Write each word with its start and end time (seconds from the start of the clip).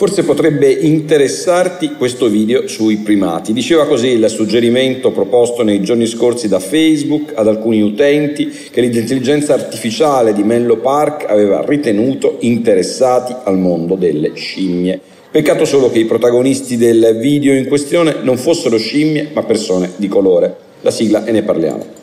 forse 0.00 0.22
potrebbe 0.22 0.70
interessarti 0.70 1.92
questo 1.98 2.28
video 2.28 2.66
sui 2.66 2.96
primati. 2.96 3.52
Diceva 3.52 3.86
così 3.86 4.06
il 4.06 4.30
suggerimento 4.30 5.10
proposto 5.10 5.62
nei 5.62 5.82
giorni 5.82 6.06
scorsi 6.06 6.48
da 6.48 6.58
Facebook 6.58 7.32
ad 7.34 7.46
alcuni 7.46 7.82
utenti 7.82 8.48
che 8.70 8.80
l'intelligenza 8.80 9.52
artificiale 9.52 10.32
di 10.32 10.42
Menlo 10.42 10.78
Park 10.78 11.26
aveva 11.28 11.62
ritenuto 11.66 12.36
interessati 12.38 13.34
al 13.44 13.58
mondo 13.58 13.94
delle 13.94 14.32
scimmie. 14.32 14.98
Peccato 15.30 15.66
solo 15.66 15.90
che 15.90 15.98
i 15.98 16.06
protagonisti 16.06 16.78
del 16.78 17.18
video 17.20 17.52
in 17.52 17.66
questione 17.68 18.16
non 18.22 18.38
fossero 18.38 18.78
scimmie 18.78 19.28
ma 19.34 19.42
persone 19.42 19.90
di 19.96 20.08
colore. 20.08 20.56
La 20.80 20.90
sigla 20.90 21.26
e 21.26 21.30
ne 21.30 21.42
parliamo. 21.42 21.99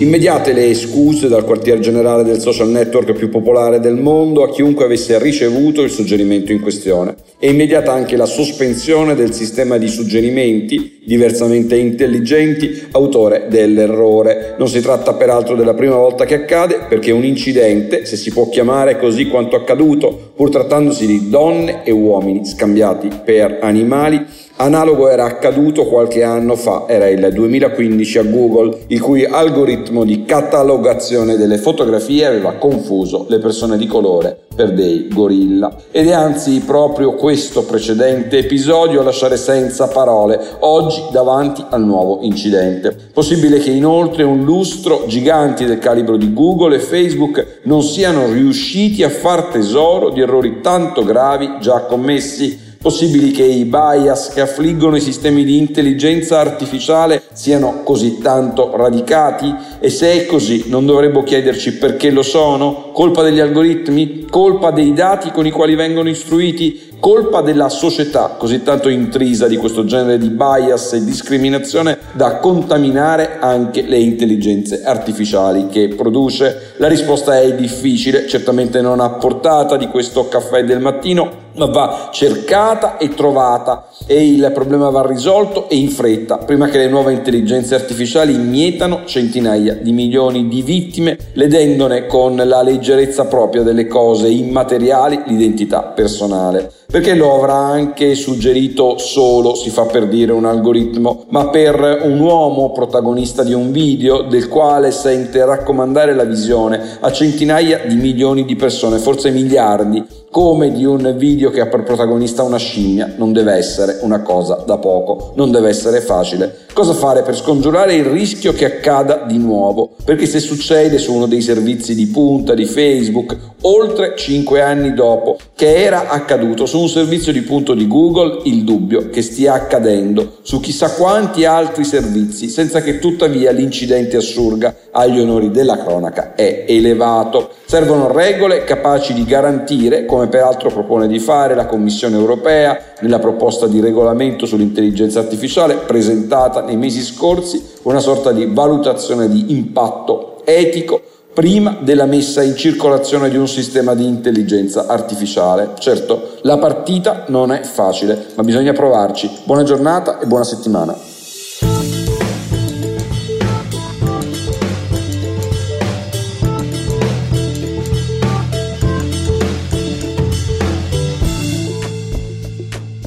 Immediate 0.00 0.52
le 0.52 0.74
scuse 0.74 1.26
dal 1.26 1.44
quartier 1.44 1.80
generale 1.80 2.22
del 2.22 2.38
social 2.38 2.68
network 2.68 3.14
più 3.14 3.28
popolare 3.30 3.80
del 3.80 3.96
mondo 3.96 4.44
a 4.44 4.48
chiunque 4.48 4.84
avesse 4.84 5.18
ricevuto 5.18 5.82
il 5.82 5.90
suggerimento 5.90 6.52
in 6.52 6.60
questione 6.60 7.16
e 7.36 7.50
immediata 7.50 7.92
anche 7.92 8.16
la 8.16 8.24
sospensione 8.24 9.16
del 9.16 9.32
sistema 9.32 9.76
di 9.76 9.88
suggerimenti 9.88 11.00
diversamente 11.04 11.74
intelligenti 11.76 12.86
autore 12.92 13.46
dell'errore. 13.48 14.54
Non 14.56 14.68
si 14.68 14.80
tratta 14.80 15.14
peraltro 15.14 15.56
della 15.56 15.74
prima 15.74 15.96
volta 15.96 16.24
che 16.26 16.34
accade 16.34 16.86
perché 16.88 17.10
un 17.10 17.24
incidente, 17.24 18.04
se 18.04 18.16
si 18.16 18.30
può 18.30 18.48
chiamare 18.48 18.98
così 18.98 19.26
quanto 19.26 19.56
accaduto, 19.56 20.30
pur 20.36 20.48
trattandosi 20.50 21.06
di 21.06 21.28
donne 21.28 21.82
e 21.82 21.90
uomini 21.90 22.46
scambiati 22.46 23.08
per 23.24 23.58
animali, 23.62 24.24
Analogo 24.60 25.08
era 25.08 25.24
accaduto 25.24 25.84
qualche 25.84 26.24
anno 26.24 26.56
fa, 26.56 26.86
era 26.88 27.06
il 27.06 27.28
2015 27.32 28.18
a 28.18 28.22
Google, 28.24 28.76
il 28.88 29.00
cui 29.00 29.24
algoritmo 29.24 30.02
di 30.02 30.24
catalogazione 30.24 31.36
delle 31.36 31.58
fotografie 31.58 32.26
aveva 32.26 32.54
confuso 32.54 33.26
le 33.28 33.38
persone 33.38 33.78
di 33.78 33.86
colore 33.86 34.36
per 34.56 34.72
dei 34.72 35.06
gorilla. 35.06 35.76
Ed 35.92 36.08
è 36.08 36.12
anzi 36.12 36.60
proprio 36.66 37.14
questo 37.14 37.62
precedente 37.62 38.38
episodio 38.38 39.00
a 39.00 39.04
lasciare 39.04 39.36
senza 39.36 39.86
parole 39.86 40.40
oggi 40.58 41.04
davanti 41.12 41.64
al 41.68 41.84
nuovo 41.84 42.18
incidente. 42.22 42.96
Possibile 43.12 43.60
che 43.60 43.70
inoltre 43.70 44.24
un 44.24 44.42
lustro 44.42 45.04
giganti 45.06 45.66
del 45.66 45.78
calibro 45.78 46.16
di 46.16 46.32
Google 46.34 46.74
e 46.74 46.80
Facebook 46.80 47.60
non 47.62 47.84
siano 47.84 48.26
riusciti 48.32 49.04
a 49.04 49.08
far 49.08 49.44
tesoro 49.52 50.10
di 50.10 50.20
errori 50.20 50.60
tanto 50.60 51.04
gravi 51.04 51.58
già 51.60 51.82
commessi 51.82 52.66
Possibili 52.80 53.32
che 53.32 53.42
i 53.42 53.64
bias 53.64 54.28
che 54.28 54.40
affliggono 54.40 54.94
i 54.94 55.00
sistemi 55.00 55.42
di 55.42 55.58
intelligenza 55.58 56.38
artificiale 56.38 57.22
siano 57.32 57.82
così 57.82 58.18
tanto 58.18 58.70
radicati? 58.76 59.52
E 59.80 59.90
se 59.90 60.12
è 60.12 60.26
così, 60.26 60.66
non 60.68 60.86
dovremmo 60.86 61.24
chiederci 61.24 61.76
perché 61.76 62.10
lo 62.10 62.22
sono? 62.22 62.90
Colpa 62.92 63.22
degli 63.22 63.40
algoritmi? 63.40 64.26
Colpa 64.30 64.70
dei 64.70 64.92
dati 64.92 65.32
con 65.32 65.44
i 65.44 65.50
quali 65.50 65.74
vengono 65.74 66.08
istruiti? 66.08 66.88
colpa 67.00 67.42
della 67.42 67.68
società 67.68 68.34
così 68.36 68.62
tanto 68.62 68.88
intrisa 68.88 69.46
di 69.46 69.56
questo 69.56 69.84
genere 69.84 70.18
di 70.18 70.30
bias 70.30 70.94
e 70.94 71.04
discriminazione 71.04 71.96
da 72.12 72.38
contaminare 72.38 73.38
anche 73.38 73.82
le 73.82 73.98
intelligenze 73.98 74.82
artificiali 74.82 75.68
che 75.68 75.88
produce? 75.88 76.74
La 76.78 76.88
risposta 76.88 77.38
è 77.38 77.54
difficile, 77.54 78.26
certamente 78.26 78.80
non 78.80 79.00
a 79.00 79.10
portata 79.10 79.76
di 79.76 79.86
questo 79.86 80.28
caffè 80.28 80.64
del 80.64 80.80
mattino, 80.80 81.46
ma 81.54 81.66
va 81.66 82.10
cercata 82.12 82.67
e 82.98 83.14
trovata 83.14 83.88
e 84.06 84.26
il 84.26 84.50
problema 84.52 84.90
va 84.90 85.06
risolto 85.06 85.68
e 85.70 85.76
in 85.76 85.88
fretta, 85.88 86.36
prima 86.36 86.68
che 86.68 86.76
le 86.78 86.88
nuove 86.88 87.12
intelligenze 87.12 87.74
artificiali 87.74 88.36
mietano 88.36 89.02
centinaia 89.06 89.74
di 89.74 89.92
milioni 89.92 90.48
di 90.48 90.60
vittime, 90.60 91.16
ledendone 91.32 92.06
con 92.06 92.36
la 92.36 92.62
leggerezza 92.62 93.24
propria 93.24 93.62
delle 93.62 93.86
cose 93.86 94.28
immateriali 94.28 95.22
l'identità 95.26 95.82
personale 95.82 96.72
perché 96.90 97.12
lo 97.12 97.34
avrà 97.34 97.52
anche 97.52 98.14
suggerito 98.14 98.96
solo, 98.96 99.54
si 99.54 99.68
fa 99.68 99.82
per 99.82 100.08
dire, 100.08 100.32
un 100.32 100.46
algoritmo, 100.46 101.26
ma 101.28 101.48
per 101.48 102.00
un 102.04 102.18
uomo 102.18 102.72
protagonista 102.72 103.42
di 103.42 103.52
un 103.52 103.70
video 103.72 104.22
del 104.22 104.48
quale 104.48 104.90
sente 104.90 105.44
raccomandare 105.44 106.14
la 106.14 106.24
visione 106.24 106.96
a 107.00 107.12
centinaia 107.12 107.82
di 107.86 107.96
milioni 107.96 108.46
di 108.46 108.56
persone, 108.56 108.96
forse 108.96 109.28
miliardi, 109.28 110.02
come 110.30 110.72
di 110.72 110.84
un 110.84 111.14
video 111.16 111.50
che 111.50 111.60
ha 111.60 111.66
per 111.66 111.82
protagonista 111.82 112.42
una 112.42 112.58
scimmia, 112.58 113.14
non 113.16 113.32
deve 113.32 113.52
essere 113.52 113.98
una 114.02 114.22
cosa 114.22 114.62
da 114.66 114.78
poco, 114.78 115.32
non 115.36 115.50
deve 115.50 115.68
essere 115.68 116.00
facile. 116.00 116.66
Cosa 116.72 116.92
fare 116.92 117.22
per 117.22 117.34
scongiurare 117.34 117.94
il 117.94 118.04
rischio 118.04 118.52
che 118.52 118.64
accada 118.64 119.24
di 119.26 119.36
nuovo? 119.36 119.90
Perché 120.04 120.26
se 120.26 120.38
succede 120.38 120.98
su 120.98 121.12
uno 121.12 121.26
dei 121.26 121.40
servizi 121.40 121.94
di 121.94 122.06
punta 122.06 122.54
di 122.54 122.66
Facebook, 122.66 123.36
oltre 123.62 124.14
5 124.16 124.60
anni 124.60 124.94
dopo 124.94 125.38
che 125.56 125.74
era 125.74 126.08
accaduto 126.08 126.66
un 126.80 126.88
servizio 126.88 127.32
di 127.32 127.42
punto 127.42 127.74
di 127.74 127.86
Google, 127.86 128.40
il 128.44 128.64
dubbio 128.64 129.10
che 129.10 129.22
stia 129.22 129.54
accadendo 129.54 130.38
su 130.42 130.60
chissà 130.60 130.92
quanti 130.92 131.44
altri 131.44 131.84
servizi, 131.84 132.48
senza 132.48 132.80
che 132.80 132.98
tuttavia 132.98 133.50
l'incidente 133.50 134.16
assurga 134.16 134.74
agli 134.90 135.18
onori 135.18 135.50
della 135.50 135.78
cronaca, 135.78 136.34
è 136.34 136.64
elevato. 136.68 137.50
Servono 137.64 138.10
regole 138.12 138.64
capaci 138.64 139.12
di 139.14 139.24
garantire, 139.24 140.06
come 140.06 140.28
peraltro 140.28 140.70
propone 140.70 141.06
di 141.06 141.18
fare 141.18 141.54
la 141.54 141.66
Commissione 141.66 142.16
europea 142.16 142.78
nella 143.00 143.18
proposta 143.18 143.66
di 143.66 143.80
regolamento 143.80 144.46
sull'intelligenza 144.46 145.20
artificiale 145.20 145.74
presentata 145.76 146.62
nei 146.62 146.76
mesi 146.76 147.02
scorsi, 147.02 147.62
una 147.82 148.00
sorta 148.00 148.32
di 148.32 148.46
valutazione 148.46 149.28
di 149.28 149.52
impatto 149.52 150.40
etico 150.44 151.02
prima 151.38 151.78
della 151.80 152.04
messa 152.04 152.42
in 152.42 152.56
circolazione 152.56 153.30
di 153.30 153.36
un 153.36 153.46
sistema 153.46 153.94
di 153.94 154.04
intelligenza 154.04 154.88
artificiale. 154.88 155.74
Certo, 155.78 156.40
la 156.42 156.58
partita 156.58 157.26
non 157.28 157.52
è 157.52 157.62
facile, 157.62 158.30
ma 158.34 158.42
bisogna 158.42 158.72
provarci. 158.72 159.30
Buona 159.44 159.62
giornata 159.62 160.18
e 160.18 160.26
buona 160.26 160.42
settimana. 160.42 160.96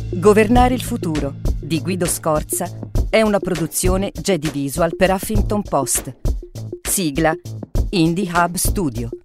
Governare 0.09 0.73
il 0.73 0.83
futuro 0.83 1.33
di 1.59 1.81
Guido 1.81 2.05
Scorza 2.05 2.69
è 3.09 3.21
una 3.21 3.39
produzione 3.39 4.09
Jedi 4.13 4.49
Visual 4.49 4.95
per 4.95 5.11
Huffington 5.11 5.63
Post. 5.63 6.15
Sigla 6.81 7.35
Indie 7.93 8.25
Hub 8.27 8.57
Studio. 8.57 9.20